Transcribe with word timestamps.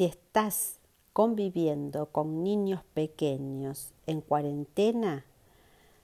Si 0.00 0.06
estás 0.06 0.78
conviviendo 1.12 2.06
con 2.06 2.42
niños 2.42 2.80
pequeños 2.94 3.92
en 4.06 4.22
cuarentena, 4.22 5.26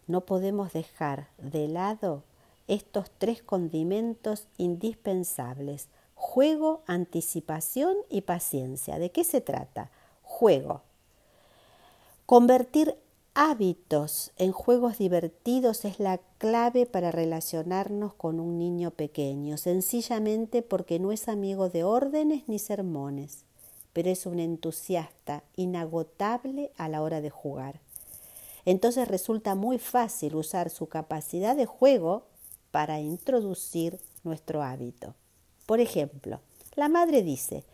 no 0.06 0.26
podemos 0.26 0.74
dejar 0.74 1.30
de 1.38 1.66
lado 1.66 2.22
estos 2.68 3.10
tres 3.16 3.42
condimentos 3.42 4.48
indispensables. 4.58 5.88
Juego, 6.14 6.82
anticipación 6.86 7.96
y 8.10 8.20
paciencia. 8.20 8.98
¿De 8.98 9.12
qué 9.12 9.24
se 9.24 9.40
trata? 9.40 9.90
Juego. 10.22 10.82
Convertir 12.26 12.98
hábitos 13.32 14.30
en 14.36 14.52
juegos 14.52 14.98
divertidos 14.98 15.86
es 15.86 16.00
la 16.00 16.18
clave 16.36 16.84
para 16.84 17.12
relacionarnos 17.12 18.12
con 18.12 18.40
un 18.40 18.58
niño 18.58 18.90
pequeño, 18.90 19.56
sencillamente 19.56 20.60
porque 20.60 20.98
no 20.98 21.12
es 21.12 21.28
amigo 21.28 21.70
de 21.70 21.82
órdenes 21.82 22.46
ni 22.46 22.58
sermones, 22.58 23.45
pero 23.96 24.10
es 24.10 24.26
un 24.26 24.40
entusiasta 24.40 25.42
inagotable 25.56 26.70
a 26.76 26.86
la 26.86 27.00
hora 27.00 27.22
de 27.22 27.30
jugar. 27.30 27.80
Entonces 28.66 29.08
resulta 29.08 29.54
muy 29.54 29.78
fácil 29.78 30.34
usar 30.34 30.68
su 30.68 30.86
capacidad 30.86 31.56
de 31.56 31.64
juego 31.64 32.26
para 32.72 33.00
introducir 33.00 33.98
nuestro 34.22 34.62
hábito. 34.62 35.14
Por 35.64 35.80
ejemplo, 35.80 36.40
la 36.74 36.90
madre 36.90 37.22
dice, 37.22 37.64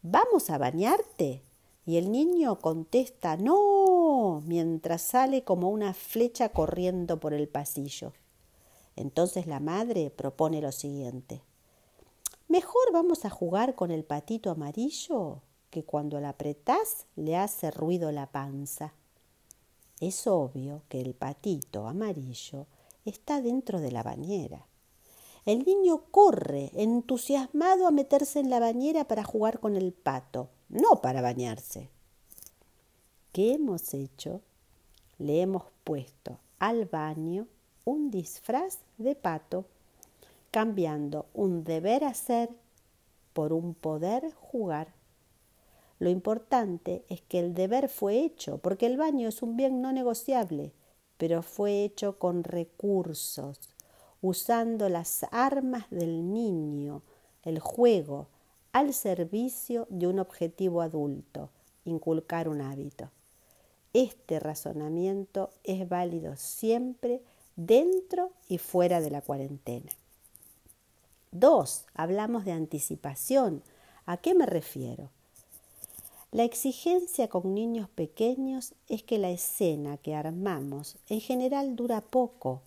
¿vamos 0.00 0.48
a 0.48 0.56
bañarte? 0.56 1.42
Y 1.84 1.98
el 1.98 2.10
niño 2.10 2.58
contesta, 2.58 3.36
no, 3.36 4.42
mientras 4.46 5.02
sale 5.02 5.44
como 5.44 5.68
una 5.68 5.92
flecha 5.92 6.48
corriendo 6.48 7.20
por 7.20 7.34
el 7.34 7.48
pasillo. 7.48 8.14
Entonces 8.96 9.46
la 9.46 9.60
madre 9.60 10.08
propone 10.08 10.62
lo 10.62 10.72
siguiente, 10.72 11.42
mejor 12.48 12.92
vamos 12.94 13.26
a 13.26 13.30
jugar 13.30 13.74
con 13.74 13.90
el 13.90 14.04
patito 14.04 14.50
amarillo 14.50 15.42
que 15.70 15.84
cuando 15.84 16.20
la 16.20 16.30
apretás 16.30 17.06
le 17.16 17.36
hace 17.36 17.70
ruido 17.70 18.12
la 18.12 18.26
panza. 18.26 18.92
Es 20.00 20.26
obvio 20.26 20.82
que 20.88 21.00
el 21.00 21.14
patito 21.14 21.86
amarillo 21.86 22.66
está 23.04 23.40
dentro 23.40 23.80
de 23.80 23.92
la 23.92 24.02
bañera. 24.02 24.66
El 25.44 25.64
niño 25.64 26.02
corre 26.10 26.72
entusiasmado 26.74 27.86
a 27.86 27.92
meterse 27.92 28.40
en 28.40 28.50
la 28.50 28.58
bañera 28.58 29.06
para 29.06 29.22
jugar 29.22 29.60
con 29.60 29.76
el 29.76 29.92
pato, 29.92 30.48
no 30.68 31.00
para 31.00 31.22
bañarse. 31.22 31.88
¿Qué 33.32 33.54
hemos 33.54 33.94
hecho? 33.94 34.40
Le 35.18 35.42
hemos 35.42 35.64
puesto 35.84 36.38
al 36.58 36.86
baño 36.86 37.46
un 37.84 38.10
disfraz 38.10 38.78
de 38.98 39.14
pato, 39.14 39.66
cambiando 40.50 41.26
un 41.32 41.62
deber 41.62 42.02
hacer 42.02 42.50
por 43.32 43.52
un 43.52 43.74
poder 43.74 44.32
jugar. 44.34 44.95
Lo 45.98 46.10
importante 46.10 47.04
es 47.08 47.22
que 47.22 47.38
el 47.38 47.54
deber 47.54 47.88
fue 47.88 48.18
hecho, 48.18 48.58
porque 48.58 48.86
el 48.86 48.96
baño 48.96 49.28
es 49.28 49.42
un 49.42 49.56
bien 49.56 49.80
no 49.80 49.92
negociable, 49.92 50.72
pero 51.16 51.42
fue 51.42 51.84
hecho 51.84 52.18
con 52.18 52.44
recursos, 52.44 53.58
usando 54.20 54.88
las 54.88 55.24
armas 55.30 55.88
del 55.90 56.32
niño, 56.32 57.02
el 57.42 57.60
juego, 57.60 58.28
al 58.72 58.92
servicio 58.92 59.86
de 59.88 60.06
un 60.06 60.18
objetivo 60.18 60.82
adulto, 60.82 61.48
inculcar 61.86 62.48
un 62.48 62.60
hábito. 62.60 63.10
Este 63.94 64.38
razonamiento 64.38 65.48
es 65.64 65.88
válido 65.88 66.36
siempre 66.36 67.22
dentro 67.56 68.32
y 68.48 68.58
fuera 68.58 69.00
de 69.00 69.10
la 69.10 69.22
cuarentena. 69.22 69.90
Dos, 71.30 71.86
hablamos 71.94 72.44
de 72.44 72.52
anticipación. 72.52 73.62
¿A 74.04 74.18
qué 74.18 74.34
me 74.34 74.44
refiero? 74.44 75.10
La 76.32 76.42
exigencia 76.42 77.28
con 77.28 77.54
niños 77.54 77.88
pequeños 77.88 78.74
es 78.88 79.02
que 79.02 79.18
la 79.18 79.30
escena 79.30 79.96
que 79.96 80.14
armamos 80.14 80.96
en 81.08 81.20
general 81.20 81.76
dura 81.76 82.00
poco, 82.00 82.62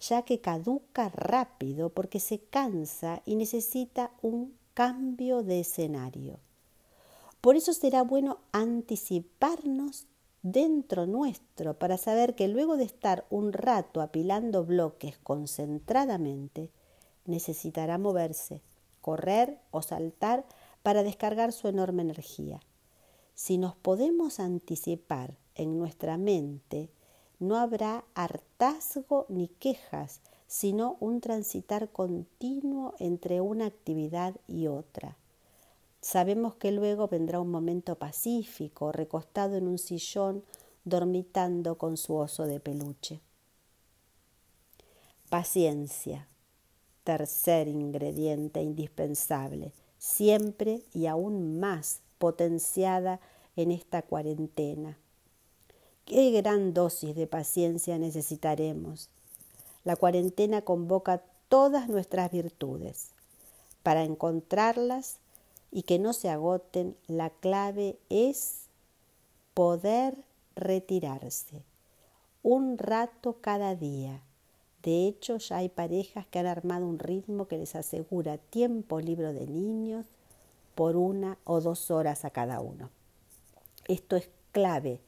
ya 0.00 0.22
que 0.22 0.40
caduca 0.40 1.08
rápido 1.10 1.90
porque 1.90 2.20
se 2.20 2.40
cansa 2.40 3.22
y 3.24 3.36
necesita 3.36 4.10
un 4.22 4.56
cambio 4.74 5.42
de 5.42 5.60
escenario. 5.60 6.40
Por 7.40 7.56
eso 7.56 7.72
será 7.72 8.02
bueno 8.02 8.38
anticiparnos 8.52 10.06
dentro 10.42 11.06
nuestro 11.06 11.78
para 11.78 11.98
saber 11.98 12.34
que 12.34 12.48
luego 12.48 12.76
de 12.76 12.84
estar 12.84 13.24
un 13.30 13.52
rato 13.52 14.00
apilando 14.00 14.64
bloques 14.64 15.16
concentradamente, 15.18 16.70
necesitará 17.24 17.98
moverse, 17.98 18.62
correr 19.00 19.60
o 19.70 19.80
saltar 19.80 20.44
para 20.82 21.04
descargar 21.04 21.52
su 21.52 21.68
enorme 21.68 22.02
energía. 22.02 22.60
Si 23.36 23.58
nos 23.58 23.76
podemos 23.76 24.40
anticipar 24.40 25.36
en 25.54 25.78
nuestra 25.78 26.16
mente, 26.16 26.88
no 27.38 27.56
habrá 27.56 28.02
hartazgo 28.14 29.26
ni 29.28 29.48
quejas, 29.48 30.22
sino 30.46 30.96
un 31.00 31.20
transitar 31.20 31.90
continuo 31.90 32.94
entre 32.98 33.42
una 33.42 33.66
actividad 33.66 34.34
y 34.48 34.68
otra. 34.68 35.18
Sabemos 36.00 36.54
que 36.54 36.72
luego 36.72 37.08
vendrá 37.08 37.38
un 37.38 37.50
momento 37.50 37.96
pacífico, 37.96 38.90
recostado 38.90 39.56
en 39.56 39.68
un 39.68 39.76
sillón, 39.76 40.42
dormitando 40.84 41.76
con 41.76 41.98
su 41.98 42.14
oso 42.14 42.46
de 42.46 42.58
peluche. 42.58 43.20
Paciencia, 45.28 46.26
tercer 47.04 47.68
ingrediente 47.68 48.62
indispensable, 48.62 49.74
siempre 49.98 50.84
y 50.94 51.06
aún 51.06 51.60
más 51.60 52.00
potenciada 52.18 53.20
en 53.56 53.70
esta 53.70 54.02
cuarentena. 54.02 54.98
Qué 56.04 56.30
gran 56.30 56.72
dosis 56.74 57.14
de 57.16 57.26
paciencia 57.26 57.98
necesitaremos. 57.98 59.08
La 59.84 59.96
cuarentena 59.96 60.62
convoca 60.62 61.22
todas 61.48 61.88
nuestras 61.88 62.30
virtudes. 62.30 63.10
Para 63.82 64.04
encontrarlas 64.04 65.18
y 65.70 65.82
que 65.82 65.98
no 65.98 66.12
se 66.12 66.28
agoten, 66.28 66.96
la 67.06 67.30
clave 67.30 67.96
es 68.08 68.66
poder 69.54 70.16
retirarse 70.54 71.62
un 72.46 72.78
rato 72.78 73.38
cada 73.40 73.74
día. 73.74 74.22
De 74.84 75.08
hecho, 75.08 75.38
ya 75.38 75.56
hay 75.56 75.68
parejas 75.68 76.26
que 76.28 76.38
han 76.38 76.46
armado 76.46 76.86
un 76.86 77.00
ritmo 77.00 77.48
que 77.48 77.58
les 77.58 77.74
asegura 77.74 78.38
tiempo 78.38 79.00
libre 79.00 79.32
de 79.32 79.48
niños, 79.48 80.06
por 80.76 80.94
una 80.94 81.38
o 81.44 81.60
dos 81.60 81.90
horas 81.90 82.24
a 82.24 82.30
cada 82.30 82.60
uno. 82.60 82.90
Esto 83.88 84.14
es 84.14 84.28
clave 84.52 85.00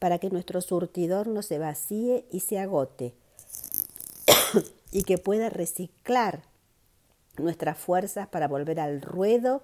para 0.00 0.18
que 0.18 0.30
nuestro 0.30 0.62
surtidor 0.62 1.28
no 1.28 1.42
se 1.42 1.58
vacíe 1.58 2.24
y 2.32 2.40
se 2.40 2.58
agote 2.58 3.14
y 4.90 5.04
que 5.04 5.18
pueda 5.18 5.50
reciclar 5.50 6.42
nuestras 7.36 7.78
fuerzas 7.78 8.28
para 8.28 8.48
volver 8.48 8.80
al 8.80 9.02
ruedo 9.02 9.62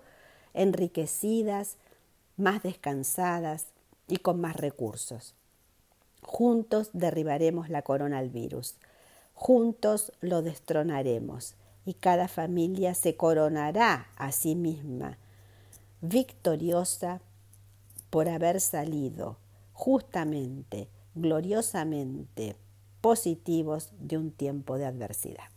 enriquecidas, 0.53 1.77
más 2.37 2.63
descansadas 2.63 3.67
y 4.09 4.19
con 4.19 4.41
más 4.41 4.57
recursos. 4.57 5.35
Juntos 6.23 6.91
derribaremos 6.93 7.71
la 7.71 7.81
corona 7.81 8.19
al 8.19 8.29
virus. 8.29 8.75
Juntos 9.35 10.13
lo 10.21 10.43
destronaremos 10.43 11.55
y 11.87 11.95
cada 11.95 12.29
familia 12.29 12.95
se 12.95 13.17
coronará 13.17 14.09
a 14.17 14.33
sí 14.33 14.55
misma 14.55 15.19
victoriosa 16.01 17.21
por 18.11 18.29
haber 18.29 18.61
salido 18.61 19.39
justamente, 19.73 20.89
gloriosamente 21.15 22.57
positivos 23.01 23.93
de 23.99 24.19
un 24.19 24.31
tiempo 24.31 24.79
de 24.79 24.87
adversidad. 24.87 25.56